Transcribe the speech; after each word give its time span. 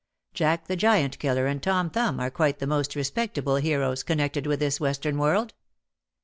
Jack 0.33 0.65
the 0.65 0.75
Giant 0.75 1.19
Killer 1.19 1.45
and 1.45 1.61
Tom 1.61 1.91
Thumb 1.91 2.19
are 2.19 2.31
quite 2.31 2.57
the 2.57 2.65
most 2.65 2.95
respectable 2.95 3.57
heroes 3.57 4.01
connected 4.01 4.47
with 4.47 4.59
this 4.59 4.79
western 4.79 5.19
world. 5.19 5.53